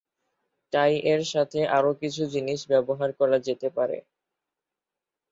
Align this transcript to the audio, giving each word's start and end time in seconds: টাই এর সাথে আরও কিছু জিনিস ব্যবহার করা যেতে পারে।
টাই 0.73 0.93
এর 1.11 1.21
সাথে 1.33 1.59
আরও 1.77 1.91
কিছু 2.01 2.21
জিনিস 2.33 2.59
ব্যবহার 2.71 3.09
করা 3.19 3.37
যেতে 3.47 3.67
পারে। 3.77 3.97